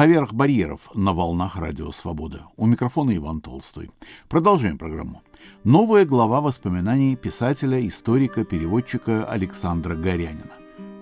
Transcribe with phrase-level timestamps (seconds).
[0.00, 2.46] Поверх барьеров на волнах Радио Свобода.
[2.56, 3.90] У микрофона Иван Толстой.
[4.30, 5.20] Продолжаем программу.
[5.62, 10.54] Новая глава воспоминаний писателя, историка, переводчика Александра Горянина.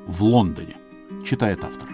[0.09, 0.79] В Лондоне.
[1.25, 1.89] Читает автор.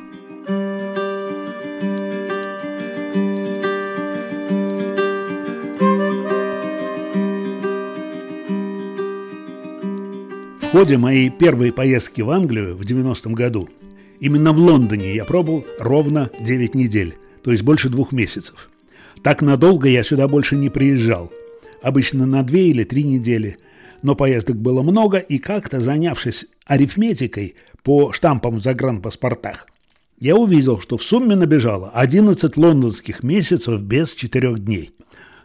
[10.62, 13.68] В ходе моей первой поездки в Англию в 90-м году
[14.24, 18.70] именно в Лондоне я пробыл ровно 9 недель, то есть больше двух месяцев.
[19.22, 21.30] Так надолго я сюда больше не приезжал.
[21.82, 23.58] Обычно на две или три недели.
[24.02, 29.66] Но поездок было много, и как-то занявшись арифметикой по штампам в загранпаспортах,
[30.18, 34.92] я увидел, что в сумме набежало 11 лондонских месяцев без четырех дней.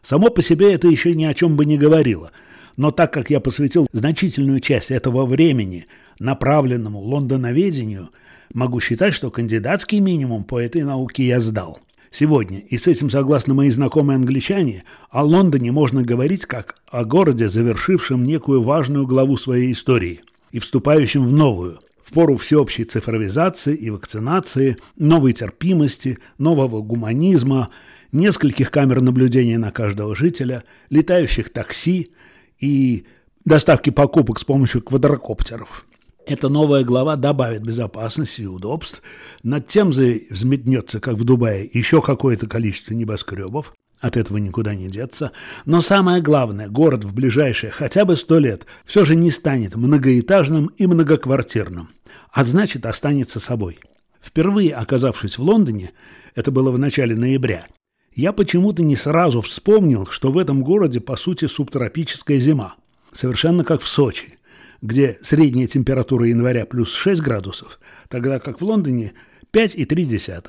[0.02, 2.32] Само по себе это еще ни о чем бы не говорило–
[2.80, 5.86] но так как я посвятил значительную часть этого времени
[6.18, 8.08] направленному лондоноведению,
[8.54, 11.80] могу считать, что кандидатский минимум по этой науке я сдал.
[12.12, 17.50] Сегодня, и с этим согласны мои знакомые англичане, о Лондоне можно говорить как о городе,
[17.50, 23.92] завершившем некую важную главу своей истории и вступающем в новую, в пору всеобщей цифровизации и
[23.92, 27.70] вакцинации, новой терпимости, нового гуманизма,
[28.12, 32.12] нескольких камер наблюдения на каждого жителя, летающих такси,
[32.60, 33.06] и
[33.46, 35.86] доставки покупок с помощью квадрокоптеров.
[36.30, 39.02] Эта новая глава добавит безопасности и удобств.
[39.42, 43.74] Над Темзой взметнется, как в Дубае, еще какое-то количество небоскребов.
[44.00, 45.32] От этого никуда не деться.
[45.66, 50.68] Но самое главное, город в ближайшие хотя бы сто лет все же не станет многоэтажным
[50.68, 51.90] и многоквартирным,
[52.32, 53.80] а значит останется собой.
[54.22, 55.94] Впервые оказавшись в Лондоне,
[56.36, 57.66] это было в начале ноября,
[58.14, 62.76] я почему-то не сразу вспомнил, что в этом городе, по сути, субтропическая зима.
[63.14, 64.39] Совершенно как в Сочи,
[64.82, 69.14] где средняя температура января плюс 6 градусов, тогда как в Лондоне
[69.54, 70.44] 5,3.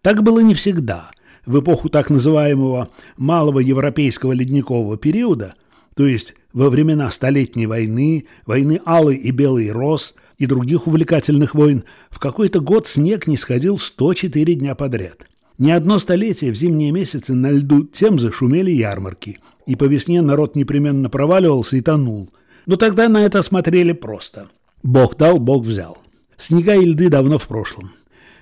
[0.00, 1.10] Так было не всегда.
[1.46, 5.54] В эпоху так называемого малого европейского ледникового периода,
[5.96, 11.84] то есть во времена Столетней войны, войны Алый и Белый Рос и других увлекательных войн,
[12.10, 15.26] в какой-то год снег не сходил 104 дня подряд–
[15.58, 20.56] не одно столетие в зимние месяцы на льду Темзы шумели ярмарки, и по весне народ
[20.56, 22.32] непременно проваливался и тонул.
[22.66, 24.48] Но тогда на это смотрели просто.
[24.82, 25.98] Бог дал, Бог взял.
[26.38, 27.92] Снега и льды давно в прошлом.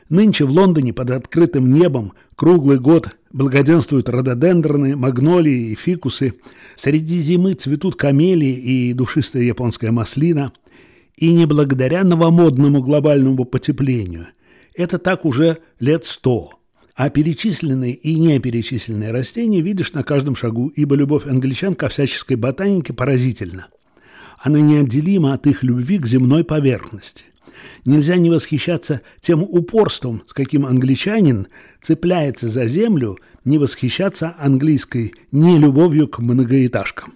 [0.08, 6.34] Нынче в Лондоне под открытым небом круглый год благоденствуют рододендроны, магнолии и фикусы.
[6.76, 10.52] Среди зимы цветут камелии и душистая японская маслина.
[11.16, 14.28] И не благодаря новомодному глобальному потеплению.
[14.74, 16.54] Это так уже лет сто–
[17.00, 22.92] а перечисленные и неперечисленные растения видишь на каждом шагу, ибо любовь англичан ко всяческой ботанике
[22.92, 23.68] поразительна.
[24.40, 27.24] Она неотделима от их любви к земной поверхности.
[27.84, 31.46] Нельзя не восхищаться тем упорством, с каким англичанин
[31.82, 37.14] цепляется за землю, не восхищаться английской нелюбовью к многоэтажкам.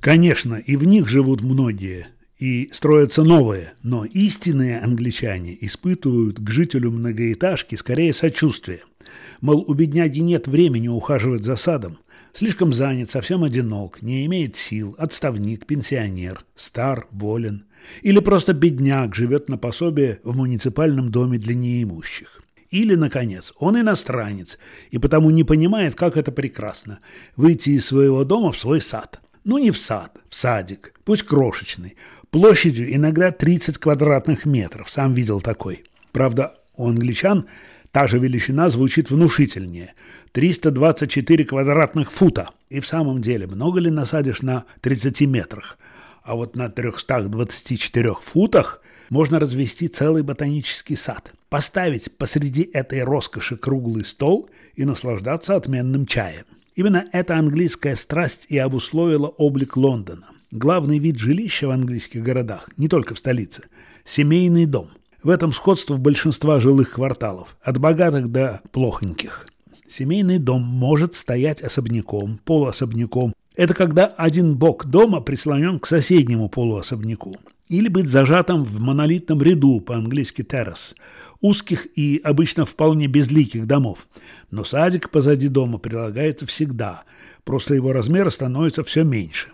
[0.00, 2.08] Конечно, и в них живут многие,
[2.38, 8.80] и строятся новые, но истинные англичане испытывают к жителю многоэтажки скорее сочувствие–
[9.40, 11.98] Мол, у бедняги нет времени ухаживать за садом.
[12.36, 17.66] Слишком занят, совсем одинок, не имеет сил, отставник, пенсионер, стар, болен.
[18.02, 22.42] Или просто бедняк живет на пособие в муниципальном доме для неимущих.
[22.70, 24.58] Или, наконец, он иностранец
[24.90, 26.98] и потому не понимает, как это прекрасно–
[27.36, 29.20] выйти из своего дома в свой сад.
[29.44, 31.94] Ну, не в сад, в садик, пусть крошечный,
[32.30, 35.84] площадью иногда 30 квадратных метров, сам видел такой.
[36.10, 37.46] Правда, у англичан–
[37.94, 39.94] Та же величина звучит внушительнее–
[40.32, 42.50] 324 квадратных фута.
[42.68, 45.78] И в самом деле, много ли насадишь на 30 метрах?
[46.24, 54.04] А вот на 324 футах можно развести целый ботанический сад, поставить посреди этой роскоши круглый
[54.04, 56.46] стол и наслаждаться отменным чаем.
[56.74, 60.30] Именно эта английская страсть и обусловила облик Лондона.
[60.50, 63.62] Главный вид жилища в английских городах, не только в столице–
[64.04, 64.90] семейный дом–
[65.24, 69.48] в этом сходство большинства жилых кварталов, от богатых до плохоньких.
[69.88, 73.34] Семейный дом может стоять особняком, полуособняком.
[73.56, 77.38] Это когда один бок дома прислонен к соседнему полуособняку.
[77.68, 80.94] Или быть зажатым в монолитном ряду, по-английски террас,
[81.40, 84.06] узких и обычно вполне безликих домов.
[84.50, 87.04] Но садик позади дома прилагается всегда,
[87.44, 89.48] просто его размеры становятся все меньше.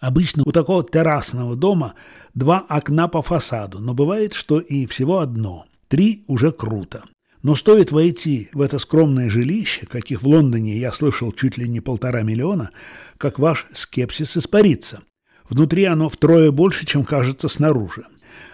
[0.00, 1.94] Обычно у такого террасного дома
[2.34, 5.66] два окна по фасаду, но бывает, что и всего одно.
[5.88, 7.02] Три уже круто.
[7.42, 11.80] Но стоит войти в это скромное жилище, каких в Лондоне я слышал чуть ли не
[11.80, 12.70] полтора миллиона,
[13.18, 15.00] как ваш скепсис испарится.
[15.48, 18.04] Внутри оно втрое больше, чем кажется снаружи.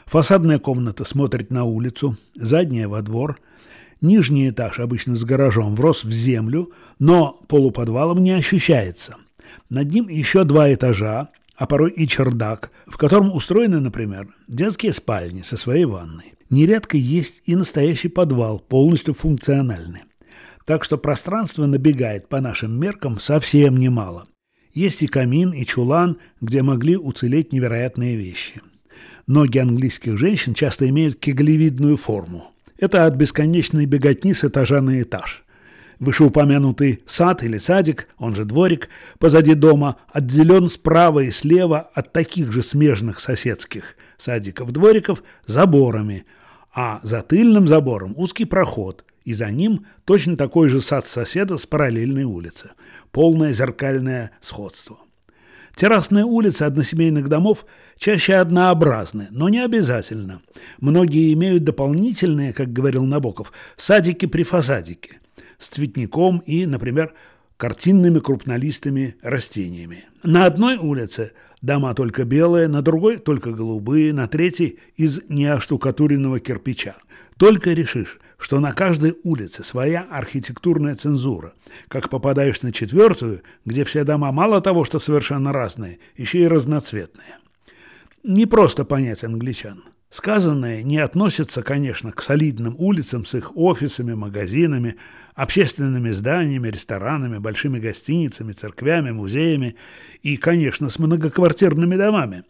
[0.06, 3.40] Фасадная комната смотрит на улицу, задняя во двор.
[4.02, 9.16] Нижний этаж, обычно с гаражом, врос в землю, но полуподвалом не ощущается.
[9.70, 15.42] Над ним еще два этажа, а порой и чердак, в котором устроены, например, детские спальни
[15.42, 16.34] со своей ванной.
[16.50, 20.02] Нередко есть и настоящий подвал, полностью функциональный.
[20.66, 24.26] Так что пространство набегает по нашим меркам совсем немало.
[24.72, 28.60] Есть и камин, и чулан, где могли уцелеть невероятные вещи.
[29.26, 32.52] Ноги английских женщин часто имеют кеглевидную форму.
[32.78, 35.44] Это от бесконечной беготни с этажа на этаж.
[36.02, 38.88] Вышеупомянутый сад или садик, он же дворик,
[39.20, 46.26] позади дома отделен справа и слева от таких же смежных соседских садиков-двориков заборами,
[46.74, 51.66] а за тыльным забором узкий проход, и за ним точно такой же сад соседа с
[51.66, 52.70] параллельной улицы.
[53.12, 54.96] Полное зеркальное сходство.
[55.76, 57.64] Террасные улицы односемейных домов
[57.96, 60.42] чаще однообразны, но не обязательно.
[60.80, 65.20] Многие имеют дополнительные, как говорил Набоков, садики при фасадике
[65.62, 67.14] с цветником и, например,
[67.56, 70.06] картинными крупнолистыми растениями.
[70.24, 76.96] На одной улице дома только белые, на другой только голубые, на третьей из неоштукатуренного кирпича.
[77.38, 81.54] Только решишь, что на каждой улице своя архитектурная цензура.
[81.86, 87.38] Как попадаешь на четвертую, где все дома мало того, что совершенно разные, еще и разноцветные.
[88.24, 89.84] Не просто понять англичан.
[90.12, 94.96] Сказанное не относится, конечно, к солидным улицам с их офисами, магазинами,
[95.34, 99.74] общественными зданиями, ресторанами, большими гостиницами, церквями, музеями
[100.22, 102.44] и, конечно, с многоквартирными домами.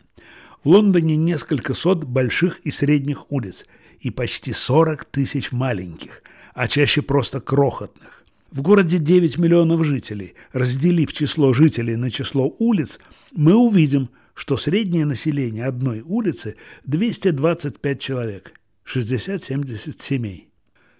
[0.65, 3.65] В Лондоне несколько сот больших и средних улиц
[4.01, 6.25] и почти 40 тысяч маленьких,
[6.55, 8.25] а чаще просто крохотных.
[8.51, 10.35] В городе 9 миллионов жителей.
[10.53, 12.99] Разделив число жителей на число улиц,
[13.31, 18.53] мы увидим– что среднее население одной улицы 225 человек,
[18.87, 20.49] 60-70 семей.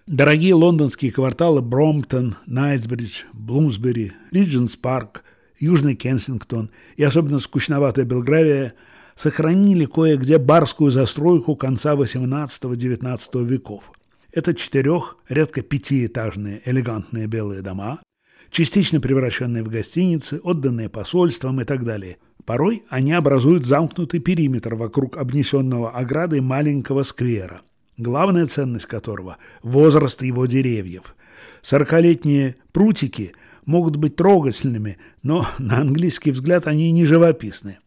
[0.05, 5.23] Дорогие лондонские кварталы Бромптон, Найтсбридж, Блумсбери, Ридженс Парк,
[5.57, 8.73] Южный Кенсингтон и особенно скучноватая Белгравия
[9.15, 13.91] сохранили кое-где барскую застройку конца XVIII-XIX веков.
[14.31, 18.01] Это четырех, редко пятиэтажные элегантные белые дома,
[18.49, 25.17] частично превращенные в гостиницы, отданные посольствам и так далее– Порой они образуют замкнутый периметр вокруг
[25.17, 27.61] обнесенного оградой маленького сквера,
[27.97, 31.15] главная ценность которого– возраст его деревьев.
[31.61, 33.33] Сорокалетние прутики
[33.65, 37.79] могут быть трогательными, но на английский взгляд они не живописны.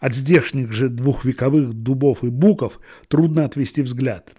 [0.00, 2.78] От здешних же двухвековых дубов и буков
[3.08, 4.32] трудно отвести взгляд.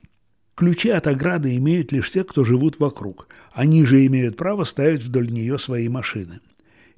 [0.56, 3.28] Ключи от ограды имеют лишь те, кто живут вокруг.
[3.54, 6.40] Они же имеют право ставить вдоль нее свои машины.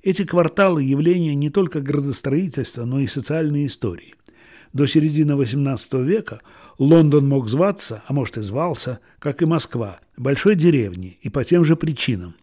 [0.04, 4.16] Эти кварталы– явления не только градостроительства, но и социальной истории.
[4.74, 6.42] До середины XVIII века
[6.80, 11.64] Лондон мог зваться, а может и звался, как и Москва, большой деревней и по тем
[11.64, 12.34] же причинам.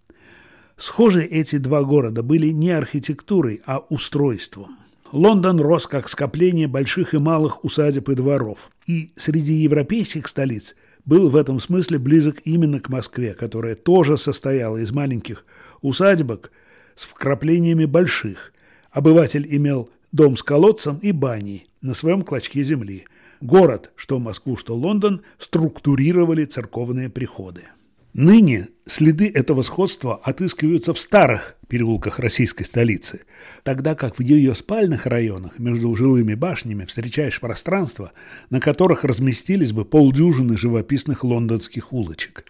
[0.76, 4.78] Схожи эти два города были не архитектурой, а устройством.
[5.10, 11.28] Лондон рос как скопление больших и малых усадеб и дворов, и среди европейских столиц был
[11.28, 15.44] в этом смысле близок именно к Москве, которая тоже состояла из маленьких
[15.80, 16.52] усадебок–
[16.98, 18.52] с вкраплениями больших.
[18.90, 23.04] Обыватель имел дом с колодцем и баней на своем клочке земли.
[23.40, 27.66] Город, что Москву, что Лондон, структурировали церковные приходы.
[28.14, 33.20] Ныне следы этого сходства отыскиваются в старых переулках российской столицы,
[33.62, 38.10] тогда как в ее спальных районах между жилыми башнями встречаешь пространства,
[38.50, 42.44] на которых разместились бы полдюжины живописных лондонских улочек,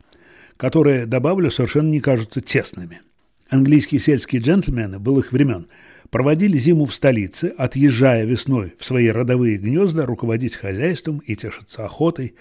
[0.56, 3.02] которые, добавлю, совершенно не кажутся тесными.
[3.48, 5.68] Английские сельские джентльмены былых времен
[6.10, 12.34] проводили зиму в столице, отъезжая весной в свои родовые гнезда руководить хозяйством и тешиться охотой.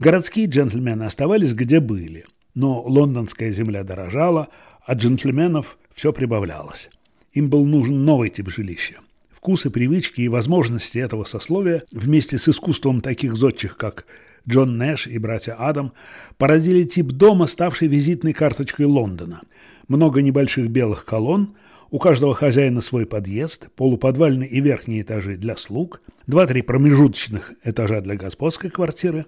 [0.00, 4.48] Городские джентльмены оставались где были, но лондонская земля дорожала,
[4.84, 6.90] а джентльменов все прибавлялось.
[7.32, 8.96] Им был нужен новый тип жилища.
[9.30, 14.04] Вкусы, привычки и возможности этого сословия вместе с искусством таких зодчих, как
[14.48, 15.92] Джон Нэш и братья Адам,
[16.38, 19.42] породили тип дома, ставший визитной карточкой Лондона–
[19.90, 21.56] много небольших белых колонн,
[21.90, 28.14] у каждого хозяина свой подъезд, полуподвальный и верхние этажи для слуг, два-три промежуточных этажа для
[28.14, 29.26] господской квартиры.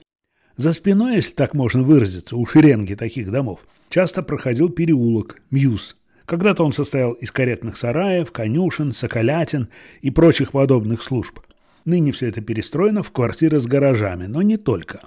[0.57, 5.97] За спиной, если так можно выразиться, у шеренги таких домов, часто проходил переулок, Мьюз.
[6.27, 9.69] Когда-то он состоял из каретных сараев, конюшен, соколятин
[10.01, 11.41] и прочих подобных служб.
[11.85, 15.01] Ныне все это перестроено в квартиры с гаражами, но не только.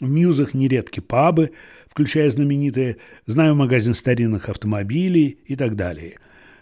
[0.00, 1.50] В Мьюзах нередки пабы,
[1.88, 6.18] включая знаменитые «Знаю магазин старинных автомобилей» и так далее.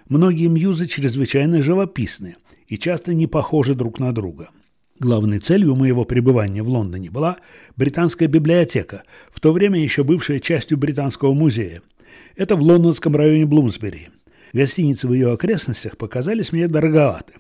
[0.09, 2.37] Многие мьюзы чрезвычайно живописны
[2.69, 4.49] и часто не похожи друг на друга.
[4.99, 7.37] Главной целью моего пребывания в Лондоне была
[7.76, 11.83] британская библиотека, в то время еще бывшая частью Британского музея.
[12.37, 14.09] Это в лондонском районе Блумсбери.
[14.55, 17.35] Гостиницы в ее окрестностях показались мне дороговаты.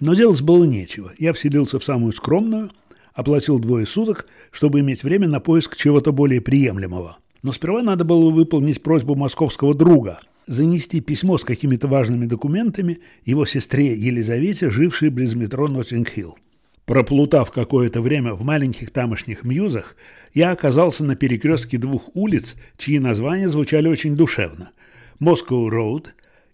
[0.00, 1.12] Но делать было нечего.
[1.18, 2.70] Я вселился в самую скромную,
[3.14, 7.18] оплатил двое суток, чтобы иметь время на поиск чего-то более приемлемого.
[7.42, 13.46] Но сперва надо было выполнить просьбу московского друга– занести письмо с какими-то важными документами его
[13.46, 16.36] сестре Елизавете, жившей близ метро Ноттинг-Хилл.
[16.84, 19.94] Проплутав какое-то время в маленьких тамошних мьюзах,
[20.34, 24.72] я оказался на перекрестке двух улиц, чьи названия звучали очень душевно–
[25.20, 26.08] Москоу-Роуд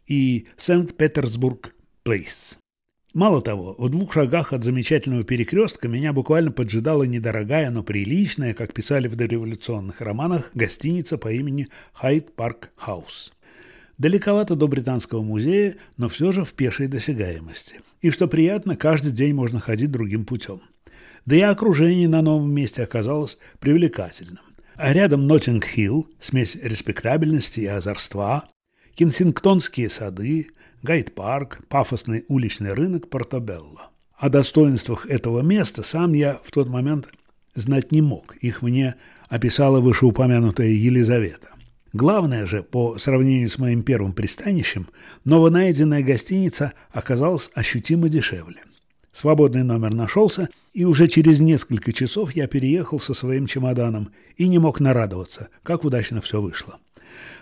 [0.06, 2.58] и Сент-Петерсбург-Плейс.
[3.14, 8.74] Мало того, в двух шагах от замечательного перекрестка меня буквально поджидала недорогая, но приличная, как
[8.74, 13.32] писали в дореволюционных романах, гостиница по имени Hyde Park House.
[13.96, 17.80] Далековато до Британского музея, но все же в пешей досягаемости.
[18.02, 20.60] И что приятно, каждый день можно ходить другим путем.
[21.24, 24.44] Да и окружение на новом месте оказалось привлекательным.
[24.76, 28.48] А рядом Ноттинг-Хилл, смесь респектабельности и озорства,
[28.94, 30.48] Кенсингтонские сады,
[30.82, 33.90] Гайд-парк, пафосный уличный рынок Портобелло.
[34.16, 37.08] О достоинствах этого места сам я в тот момент
[37.54, 38.37] знать не мог.
[38.37, 38.94] Их мне
[39.28, 41.49] описала вышеупомянутая Елизавета.
[41.92, 44.88] Главное же, по сравнению с моим первым пристанищем,
[45.25, 48.62] новонайденная гостиница оказалась ощутимо дешевле.
[49.12, 54.61] Свободный номер нашелся, и уже через несколько часов я переехал со своим чемоданом и не
[54.61, 56.78] мог нарадоваться, как удачно все вышло.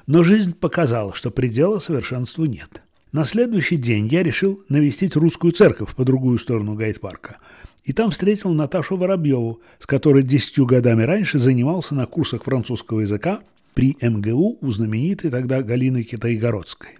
[0.07, 2.83] Но жизнь показала, что предела совершенству нет.
[3.13, 7.37] На следующий день я решил навестить русскую церковь по другую сторону гайд-парка.
[7.85, 13.41] И там встретил Наташу Воробьеву, с которой десятью годами раньше занимался на курсах французского языка
[13.75, 16.91] при МГУ у знаменитой тогда Галины Китайгородской.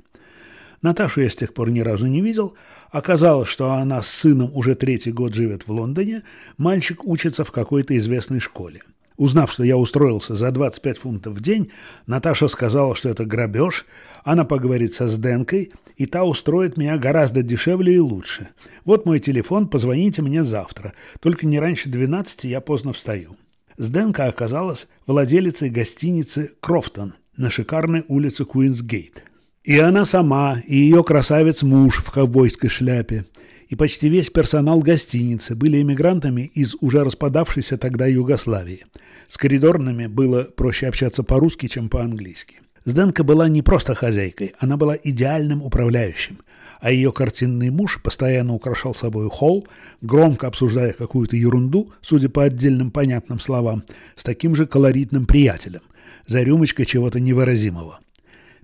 [0.81, 2.55] Наташу я с тех пор ни разу не видел.
[2.93, 6.23] Оказалось, что она с сыном уже третий год живет в Лондоне,
[6.57, 8.83] мальчик учится в какой-то известной школе.
[9.17, 11.71] Узнав, что я устроился за 25 фунтов в день,
[12.07, 13.87] Наташа сказала, что это грабеж,
[14.27, 18.49] она поговорит со Сденкой, и та устроит меня гораздо дешевле и лучше.
[18.85, 20.95] Вот мой телефон, позвоните мне завтра.
[21.21, 23.37] Только не раньше 12 я поздно встаю.
[23.79, 29.23] Сденка оказалась владелицей гостиницы «Крофтон» на шикарной улице Куинсгейт.
[29.63, 33.27] И она сама, и ее красавец-муж в ковбойской шляпе,
[33.69, 38.87] и почти весь персонал гостиницы были эмигрантами из уже распадавшейся тогда Югославии.
[39.29, 42.59] С коридорными было проще общаться по-русски, чем по-английски.
[42.87, 46.41] Сденка была не просто хозяйкой, она была идеальным управляющим–
[46.81, 49.67] а ее картинный муж постоянно украшал собой холл,
[50.01, 55.83] громко обсуждая какую-то ерунду, судя по отдельным понятным словам, с таким же колоритным приятелем,
[56.27, 58.01] за рюмочкой чего-то невыразимого.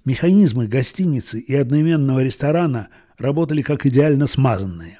[0.04, 2.88] Механизмы гостиницы и одноименного ресторана
[3.18, 4.98] работали как идеально смазанные.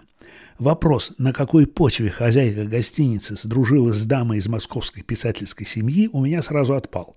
[0.59, 6.41] Вопрос, на какой почве хозяйка гостиницы сдружилась с дамой из московской писательской семьи, у меня
[6.41, 7.17] сразу отпал.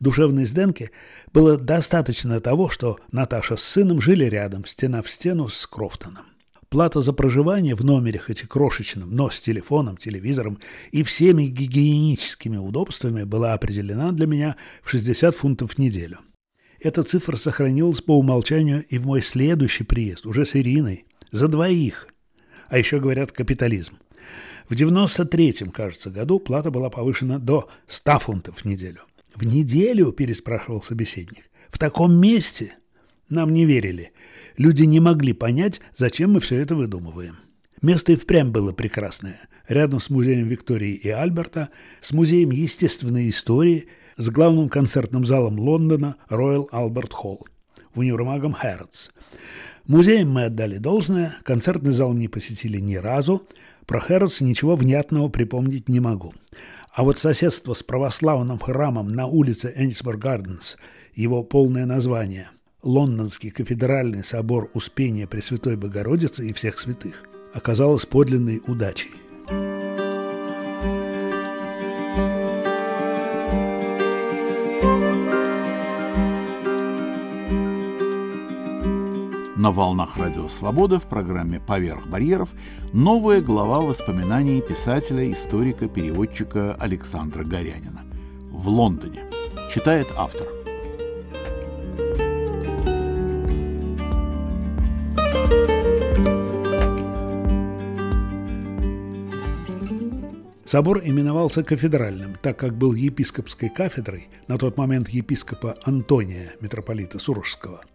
[0.00, 0.90] Душевной Сденке
[1.32, 6.26] было достаточно того, что Наташа с сыном жили рядом, стена в стену с Крофтоном.
[6.68, 10.58] Плата за проживание в номере, хоть и крошечном, но с телефоном, телевизором
[10.90, 16.20] и всеми гигиеническими удобствами была определена для меня в 60 фунтов в неделю.
[16.80, 22.08] Эта цифра сохранилась по умолчанию и в мой следующий приезд, уже с Ириной, за двоих.
[22.68, 23.98] А еще говорят капитализм.
[24.68, 29.02] В 93-м, кажется, году плата была повышена до 100 фунтов в неделю.
[29.34, 31.50] «В неделю?»– переспрашивал собеседник.
[31.68, 32.76] «В таком месте?»
[33.32, 34.12] Нам не верили.
[34.58, 37.36] Люди не могли понять, зачем мы все это выдумываем.
[37.80, 39.40] Место и впрямь было прекрасное.
[39.68, 41.70] Рядом с музеем Виктории и Альберта,
[42.02, 43.86] с музеем естественной истории,
[44.18, 47.38] с главным концертным залом Лондона Royal Albert Hall,
[47.94, 49.08] универмагом Хэрротс.
[49.86, 53.46] Музеем мы отдали должное, концертный зал не посетили ни разу,
[53.86, 56.34] про Хэрротс ничего внятного припомнить не могу.
[56.92, 60.76] А вот соседство с православным храмом на улице Энисборг Гарденс,
[61.14, 62.50] его полное название–
[62.82, 69.10] Лондонский кафедральный собор Успения Пресвятой Богородицы и всех святых– оказалось подлинной удачей.
[79.62, 82.48] На волнах Радио Свобода в программе «Поверх барьеров»
[82.92, 88.02] новая глава воспоминаний писателя, историка, переводчика Александра Горянина.
[88.50, 89.22] В Лондоне.
[89.70, 90.48] Читает автор.
[100.64, 107.84] Собор именовался кафедральным, так как был епископской кафедрой, на тот момент епископа Антония, митрополита Сурожского–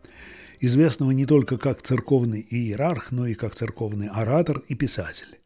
[0.60, 5.40] известного не только как церковный иерарх, но и как церковный оратор и писатель.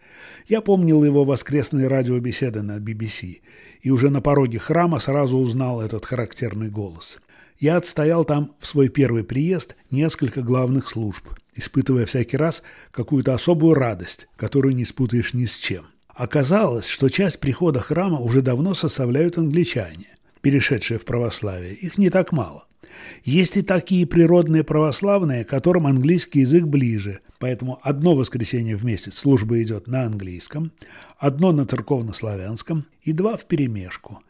[0.47, 3.41] Я помнил его воскресные радиобеседы на BBC,
[3.81, 7.19] и уже на пороге храма сразу узнал этот характерный голос.
[7.59, 13.75] Я отстоял там в свой первый приезд несколько главных служб, испытывая всякий раз какую-то особую
[13.75, 15.85] радость, которую не спутаешь ни с чем.
[16.07, 20.07] Оказалось, что часть прихода храма уже давно составляют англичане,
[20.41, 21.73] перешедшие в православие.
[21.73, 22.65] Их не так мало.
[23.23, 29.61] Есть и такие природные православные, которым английский язык ближе, поэтому одно воскресенье в месяц служба
[29.61, 30.71] идет на английском,
[31.17, 34.21] одно на церковно-славянском и два в перемешку.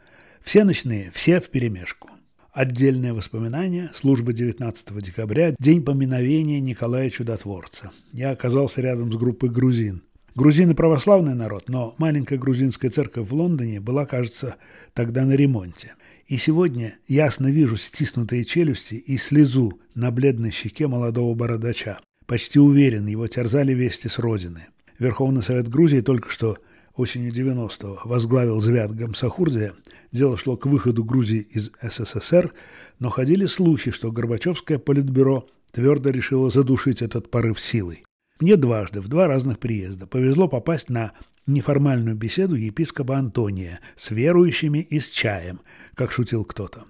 [0.42, 2.10] Все ночные, все в перемешку.
[2.52, 3.92] Отдельные воспоминания.
[3.96, 5.56] Служба 19 декабря.
[5.58, 7.92] День поминовения Николая Чудотворца.
[8.12, 10.04] Я оказался рядом с группой грузин.
[10.36, 14.56] Грузины православный народ, но маленькая грузинская церковь в Лондоне была, кажется,
[14.94, 15.94] тогда на ремонте.
[16.32, 22.00] И сегодня ясно вижу стиснутые челюсти и слезу на бледной щеке молодого бородача.
[22.26, 24.68] Почти уверен, его терзали вести с родины.
[24.98, 26.58] Верховный Совет Грузии только что
[26.96, 29.74] осенью 90-го возглавил Звят Гамсахурдия.
[30.14, 32.54] Дело шло к выходу Грузии из СССР,
[32.98, 38.06] но ходили слухи, что Горбачевское политбюро твердо решило задушить этот порыв силой.
[38.40, 41.12] Мне дважды, в два разных приезда, повезло попасть на
[41.48, 45.62] неформальную беседу епископа Антония с верующими и с чаем,
[45.96, 46.86] как шутил кто-то.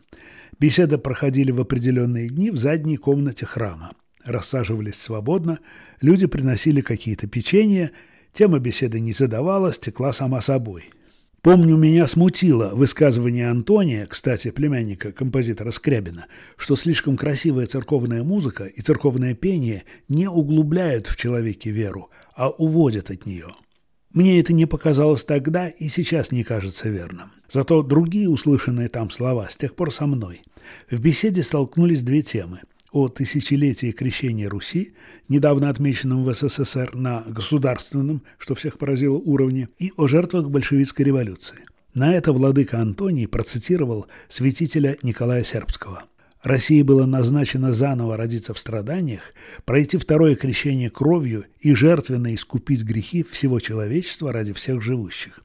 [0.59, 3.91] Беседы проходили в определенные дни в задней комнате храма.
[4.23, 5.59] Рассаживались свободно,
[6.01, 7.91] люди приносили какие-то печенья,
[8.33, 10.91] тема беседы не задавалась, текла сама собой.
[11.41, 18.79] Помню, меня смутило высказывание Антония, кстати, племянника композитора Скрябина, что слишком красивая церковная музыка и
[18.81, 23.47] церковное пение не углубляют в человеке веру, а уводят от нее.
[24.13, 27.31] Мне это не показалось тогда и сейчас не кажется верным.
[27.49, 30.41] Зато другие услышанные там слова с тех пор со мной.
[30.89, 34.93] В беседе столкнулись две темы– о тысячелетии крещения Руси,
[35.29, 41.59] недавно отмеченном в СССР на государственном, что всех поразило, уровне, и о жертвах большевистской революции.
[41.93, 46.03] На это владыка Антоний процитировал святителя Николая Сербского.
[46.43, 49.21] России было назначено заново родиться в страданиях,
[49.63, 55.41] пройти второе крещение кровью и жертвенно искупить грехи всего человечества ради всех живущих.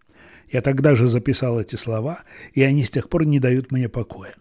[0.50, 2.20] Я тогда же записал эти слова,
[2.54, 4.34] и они с тех пор не дают мне покоя.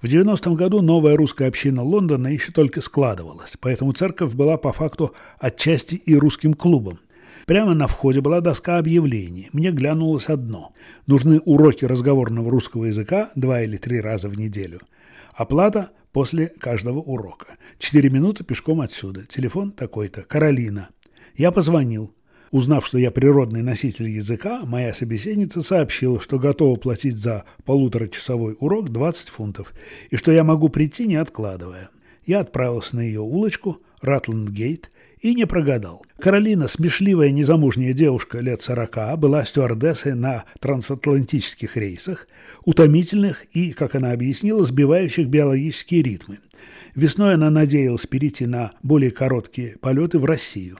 [0.00, 5.14] В 90-м году новая русская община Лондона еще только складывалась, поэтому церковь была по факту
[5.38, 7.00] отчасти и русским клубом.
[7.46, 9.50] Прямо на входе была доска объявлений.
[9.52, 10.72] Мне глянулось одно.
[11.06, 14.80] Нужны уроки разговорного русского языка два или три раза в неделю–
[15.34, 17.56] Оплата после каждого урока.
[17.78, 19.24] Четыре минуты пешком отсюда.
[19.26, 20.22] Телефон такой-то.
[20.22, 20.90] Каролина.
[21.34, 22.14] Я позвонил.
[22.50, 28.90] Узнав, что я природный носитель языка, моя собеседница сообщила, что готова платить за полуторачасовой урок
[28.90, 29.72] 20 фунтов
[30.10, 31.88] и что я могу прийти, не откладывая.
[32.26, 34.90] Я отправился на ее улочку, Ратланд-Гейт,
[35.22, 36.04] и не прогадал.
[36.18, 42.28] Каролина, смешливая незамужняя девушка лет сорока, была стюардессой на трансатлантических рейсах,
[42.64, 46.40] утомительных и, как она объяснила, сбивающих биологические ритмы.
[46.96, 50.78] Весной она надеялась перейти на более короткие полеты в Россию.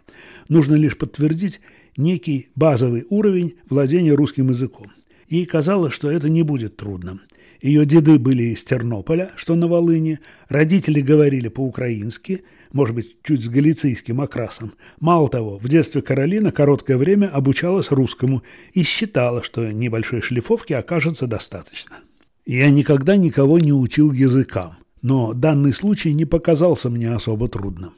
[0.49, 1.61] Нужно лишь подтвердить
[1.97, 4.89] некий базовый уровень владения русским языком.
[5.29, 7.23] Ей казалось, что это не будет трудным.
[7.63, 13.49] Ее деды были из Тернополя, что на Волыне, родители говорили по-украински– может быть, чуть с
[13.49, 14.75] галицийским окрасом.
[15.01, 21.27] Мало того, в детстве Каролина короткое время обучалась русскому и считала, что небольшой шлифовки окажется
[21.27, 21.97] достаточно.
[22.45, 27.93] Я никогда никого не учил языкам, но данный случай не показался мне особо трудным.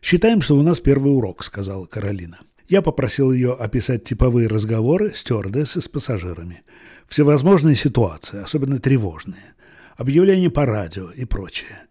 [0.00, 2.40] «Считаем, что у нас первый урок»,— сказала Каролина.
[2.68, 6.62] Я попросил ее описать типовые разговоры стюардессы с пассажирами.
[7.06, 9.54] Всевозможные ситуации, особенно тревожные.
[9.96, 11.86] Объявления по радио и прочее.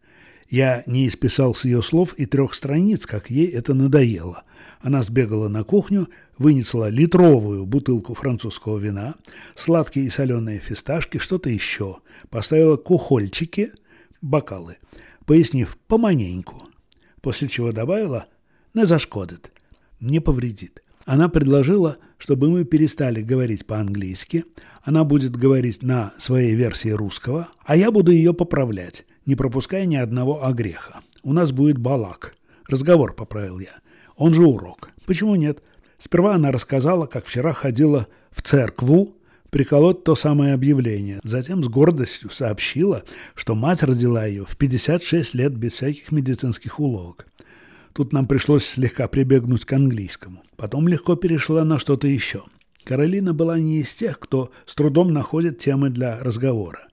[0.51, 4.43] Я не исписал с ее слов и трех страниц, как ей это надоело.
[4.81, 9.15] Она сбегала на кухню, вынесла литровую бутылку французского вина,
[9.55, 13.71] сладкие и соленые фисташки, что-то еще, поставила кухольчики,
[14.21, 14.75] бокалы,
[15.25, 16.63] пояснив «поманеньку»,
[17.21, 18.25] после чего добавила
[18.73, 19.53] «не зашкодит»,
[20.01, 20.83] «не повредит».
[21.05, 24.43] Она предложила, чтобы мы перестали говорить по-английски,
[24.83, 29.95] она будет говорить на своей версии русского, а я буду ее поправлять, не пропуская ни
[29.95, 31.01] одного огреха.
[31.23, 32.36] У нас будет балак.
[32.67, 33.75] Разговор, поправил я.
[34.15, 34.89] Он же урок.
[35.05, 35.63] Почему нет?
[35.97, 39.15] Сперва она рассказала, как вчера ходила в церкву
[39.49, 41.19] приколоть то самое объявление.
[41.23, 43.03] Затем с гордостью сообщила,
[43.36, 47.27] что мать родила ее в 56 лет без всяких медицинских уловок.
[47.93, 50.43] Тут нам пришлось слегка прибегнуть к английскому.
[50.55, 52.43] Потом легко перешла на что-то еще.
[52.86, 56.88] Каролина была не из тех, кто с трудом находит темы для разговора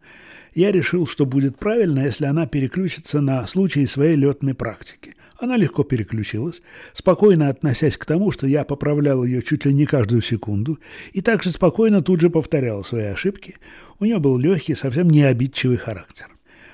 [0.55, 5.15] я решил, что будет правильно, если она переключится на случаи своей летной практики.
[5.39, 10.21] Она легко переключилась, спокойно относясь к тому, что я поправлял ее чуть ли не каждую
[10.21, 10.79] секунду,
[11.13, 13.57] и также спокойно тут же повторяла свои ошибки.
[14.01, 16.27] У нее был легкий, совсем не обидчивый характер.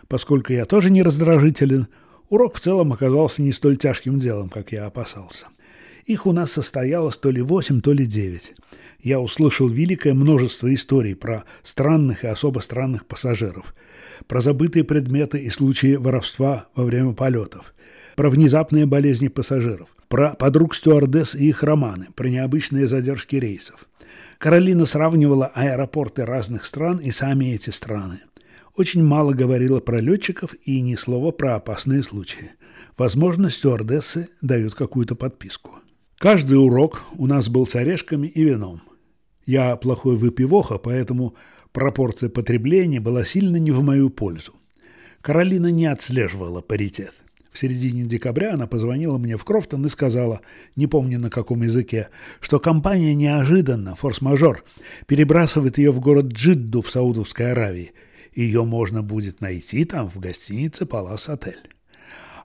[0.08, 1.88] Поскольку я тоже не раздражителен,
[2.30, 5.48] урок в целом оказался не столь тяжким делом, как я опасался.
[6.06, 8.54] Их у нас состоялось то ли восемь, то ли девять.
[9.00, 13.74] Я услышал великое множество историй про странных и особо странных пассажиров,
[14.26, 17.74] про забытые предметы и случаи воровства во время полетов,
[18.16, 23.86] про внезапные болезни пассажиров, про подруг стюардесс и их романы, про необычные задержки рейсов.
[24.38, 28.20] Каролина сравнивала аэропорты разных стран и сами эти страны.
[28.76, 32.52] Очень мало говорила про летчиков и ни слова про опасные случаи.
[32.98, 35.78] Возможно, стюардессы дают какую-то подписку.
[36.24, 38.80] Каждый урок у нас был с орешками и вином.
[39.44, 41.34] Я плохой выпивоха, поэтому
[41.70, 44.54] пропорция потребления была сильно не в мою пользу.
[45.20, 47.12] Каролина не отслеживала паритет.
[47.52, 50.40] В середине декабря она позвонила мне в Крофтон и сказала,
[50.76, 52.08] не помню на каком языке,
[52.40, 54.64] что компания неожиданно, форс-мажор,
[55.06, 57.92] перебрасывает ее в город Джидду в Саудовской Аравии.
[58.34, 61.68] Ее можно будет найти там, в гостинице «Палас Отель».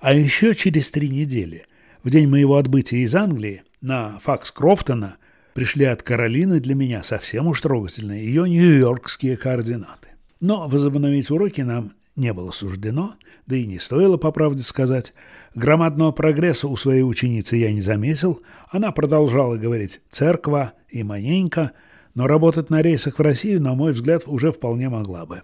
[0.02, 1.64] А еще через три недели,
[2.04, 5.18] в день моего отбытия из Англии, на факс Крофтона
[5.54, 10.10] пришли от Каролины для меня совсем уж трогательные ее нью-йоркские координаты.
[10.40, 13.16] Но возобновить уроки нам не было суждено,
[13.46, 15.14] да и не стоило, по правде сказать.
[15.56, 18.42] Громадного прогресса у своей ученицы я не заметил.
[18.70, 21.72] Она продолжала говорить «церква» и «маненька»,
[22.16, 25.44] но работать на рейсах в Россию, на мой взгляд, уже вполне могла бы.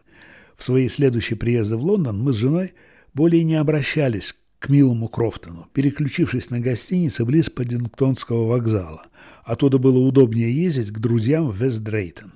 [0.57, 2.73] В свои следующие приезды в Лондон мы с женой
[3.13, 9.03] более не обращались к милому Крофтону, переключившись на гостиницы близ Паддингтонского вокзала.
[9.43, 12.33] Оттуда было удобнее ездить к друзьям в Вестдрейтон.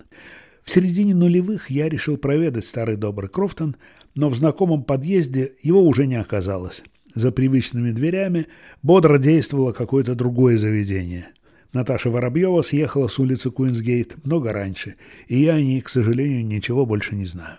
[0.63, 3.75] В середине нулевых я решил проведать старый добрый Крофтон,
[4.15, 6.83] но в знакомом подъезде его уже не оказалось.
[7.15, 8.45] За привычными дверями
[8.83, 11.29] бодро действовало какое-то другое заведение.
[11.73, 14.95] Наташа Воробьева съехала с улицы Куинсгейт много раньше,
[15.27, 17.57] и я о ней, к сожалению, ничего больше не знаю.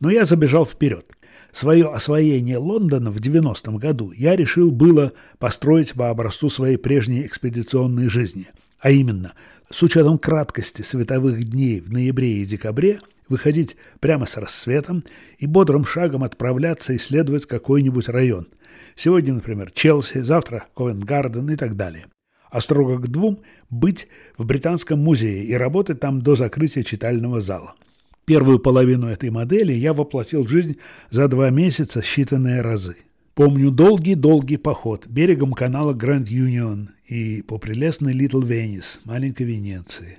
[0.00, 1.06] Но я забежал вперед.
[1.52, 8.08] Свое освоение Лондона в 90-м году я решил было построить по образцу своей прежней экспедиционной
[8.08, 8.48] жизни,
[8.80, 9.32] а именно,
[9.70, 15.04] с учетом краткости световых дней в ноябре и декабре, выходить прямо с рассветом
[15.38, 18.48] и бодрым шагом отправляться исследовать какой-нибудь район.
[18.94, 22.06] Сегодня, например, Челси, завтра Ковент-Гарден и так далее.
[22.50, 27.74] А строго к двум быть в Британском музее и работать там до закрытия читального зала.
[28.28, 30.76] Первую половину этой модели я воплотил в жизнь
[31.08, 32.96] за два месяца считанные разы.
[33.34, 40.18] Помню долгий-долгий поход берегом канала Гранд Юнион и по прелестной Литл Венис, маленькой Венеции.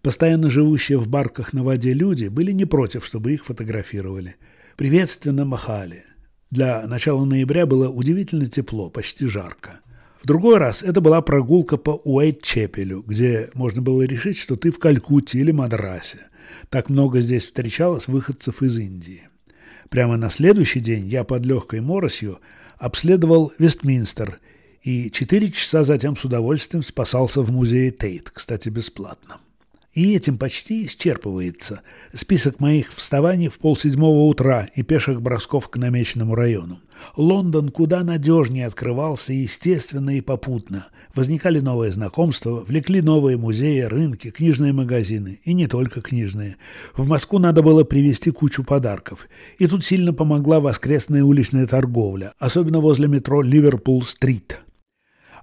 [0.00, 4.36] Постоянно живущие в барках на воде люди были не против, чтобы их фотографировали.
[4.78, 6.04] Приветственно махали.
[6.50, 9.80] Для начала ноября было удивительно тепло, почти жарко.
[10.26, 15.38] Другой раз это была прогулка по Уайт-Чепелю, где можно было решить, что ты в Калькутте
[15.38, 16.18] или Мадрасе–
[16.70, 19.28] так много здесь встречалось выходцев из Индии.
[19.88, 22.40] Прямо на следующий день я под легкой моросью
[22.78, 24.40] обследовал Вестминстер
[24.82, 29.38] и четыре часа затем с удовольствием спасался в музее Тейт, кстати, бесплатно.
[29.96, 31.80] И этим почти исчерпывается
[32.12, 36.80] список моих вставаний в полседьмого утра и пеших бросков к намеченному району.
[37.16, 40.88] Лондон куда надежнее открывался естественно и попутно.
[41.14, 45.40] Возникали новые знакомства, влекли новые музеи, рынки, книжные магазины.
[45.44, 46.56] И не только книжные.
[46.94, 49.26] В Москву надо было привезти кучу подарков.
[49.58, 54.60] И тут сильно помогла воскресная уличная торговля, особенно возле метро Ливерпул-стрит.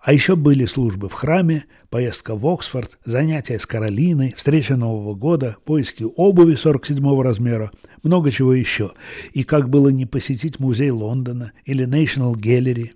[0.03, 5.55] А еще были службы в храме, поездка в Оксфорд, занятия с Каролиной, встреча Нового года,
[5.63, 7.71] поиски обуви 47-го размера,
[8.03, 8.91] много чего еще.
[9.31, 12.91] И как было не посетить музей Лондона или National Gallery.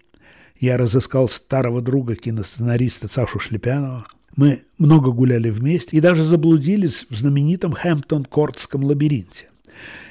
[0.59, 4.05] Я разыскал старого друга киносценариста Сашу Шлепянова.
[4.35, 9.45] Мы много гуляли вместе и даже заблудились в знаменитом Хэмптон-Кортском лабиринте.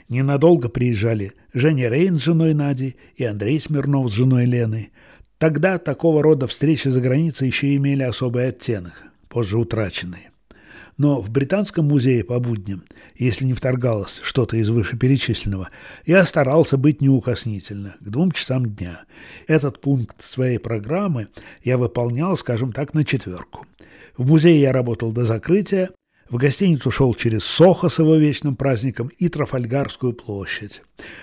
[0.09, 4.93] Ненадолго приезжали Женя Рейн с женой Надей и Андрей Смирнов с женой Леной–
[5.39, 10.31] Тогда такого рода встречи за границей еще имели особый оттенок, позже утраченный.
[10.97, 12.85] Но в Британском музее по будням,
[13.17, 15.69] если не вторгалось что-то из вышеперечисленного,
[16.07, 19.03] я старался быть неукоснительно, к двум часам дня.
[19.47, 21.29] Этот пункт своей программы
[21.63, 23.67] я выполнял, скажем так, на четверку.
[24.17, 25.91] В музее я работал до закрытия,
[26.31, 30.81] в гостиницу шел через Сохо с его вечным праздником и Трафальгарскую площадь.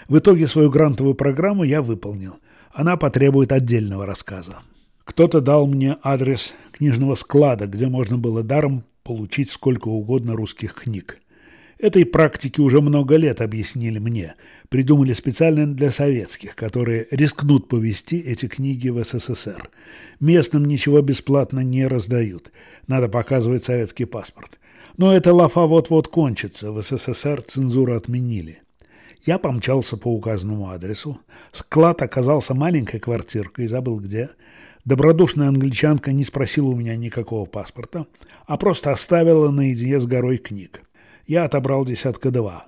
[0.08, 2.38] В итоге свою грантовую программу я выполнил–
[2.74, 4.60] она потребует отдельного рассказа.
[5.06, 11.20] Кто-то дал мне адрес книжного склада, где можно было даром получить сколько угодно русских книг.
[11.78, 14.36] Этой практики уже много лет объяснили мне.
[14.70, 19.70] Придумали специально для советских, которые рискнут повести эти книги в СССР.
[20.20, 22.52] Местным ничего бесплатно не раздают.
[22.88, 24.60] Надо показывать советский паспорт.
[24.98, 26.72] Но эта лафа вот-вот кончится.
[26.72, 28.63] В СССР цензуру отменили.
[29.26, 31.20] Я помчался по указанному адресу.
[31.52, 34.30] Склад оказался маленькой квартиркой, забыл где.
[34.86, 38.06] Добродушная англичанка не спросила у меня никакого паспорта,
[38.46, 40.84] а просто оставила наедине с горой книг
[41.26, 42.68] я отобрал десятка два.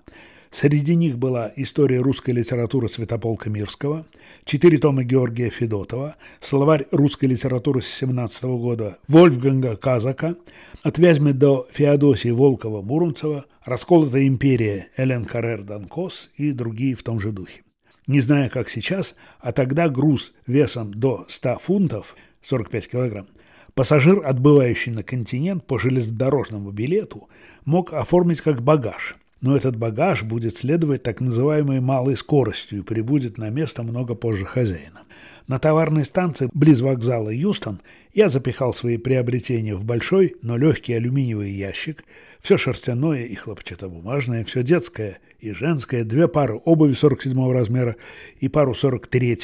[0.52, 4.06] Среди них была история русской литературы Святополка Мирского,
[4.46, 10.36] четыре тома Георгия Федотова, словарь русской литературы с 17 года Вольфганга Казака,
[10.84, 17.32] от Вязьмы до Феодосии Волкова-Муромцева, Расколотая империя Элен Каррер Данкос и другие в том же
[17.32, 17.64] духе.
[18.08, 23.28] Не зная, как сейчас, а тогда груз весом до 100 фунтов, 45 килограмм,
[23.74, 27.28] Пассажир, отбывающий на континент по железнодорожному билету,
[27.66, 33.38] мог оформить как багаж, но этот багаж будет следовать так называемой малой скоростью и прибудет
[33.38, 35.04] на место много позже хозяина.
[35.48, 37.82] На товарной станции близ вокзала Юстон
[38.14, 42.04] я запихал свои приобретения в большой, но легкий алюминиевый ящик,
[42.42, 47.96] все шерстяное и хлопчатобумажное, все детское и женское, две пары обуви 47 размера
[48.40, 49.38] и пару 43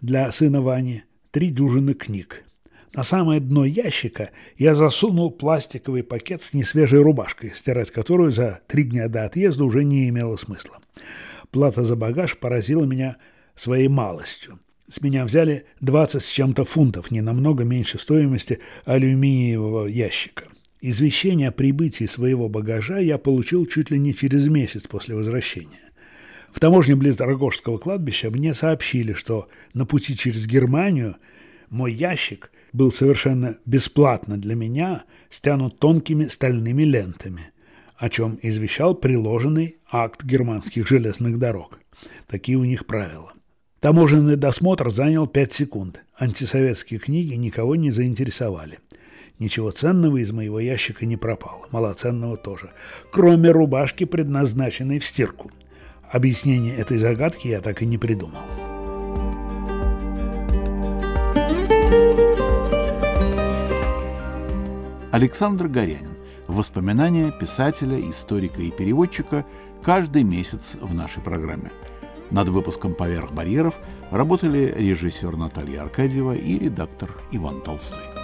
[0.00, 2.44] для сына Вани, три дюжины книг.
[2.92, 8.82] На самое дно ящика я засунул пластиковый пакет с несвежей рубашкой, стирать которую за три
[8.82, 10.78] дня до отъезда уже не имело смысла.
[11.52, 13.16] Плата за багаж поразила меня
[13.54, 14.58] своей малостью.
[14.88, 20.44] С меня взяли 20 с чем-то фунтов, не намного меньше стоимости алюминиевого ящика.
[20.80, 25.92] Извещение о прибытии своего багажа я получил чуть ли не через месяц после возвращения.
[26.50, 31.16] В таможне близ Дорогожского кладбища мне сообщили, что на пути через Германию
[31.68, 37.52] мой ящик был совершенно бесплатно для меня стянут тонкими стальными лентами,
[37.96, 41.78] о чем извещал приложенный акт германских железных дорог.
[42.26, 43.32] Такие у них правила.
[43.80, 46.02] Таможенный досмотр занял пять секунд.
[46.18, 48.78] Антисоветские книги никого не заинтересовали.
[49.38, 52.72] Ничего ценного из моего ящика не пропало, малоценного тоже,
[53.10, 55.50] кроме рубашки, предназначенной в стирку.
[56.10, 58.40] Объяснение этой загадки я так и не придумал.
[65.12, 66.16] Александр Горянин.
[66.46, 69.44] Воспоминания писателя, историка и переводчика
[69.82, 71.72] каждый месяц в нашей программе.
[72.30, 73.74] Над выпуском «Поверх барьеров»
[74.12, 78.19] работали режиссер Наталья Аркадьева и редактор Иван Толстой.